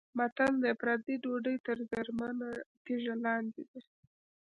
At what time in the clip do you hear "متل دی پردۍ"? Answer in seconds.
0.17-1.15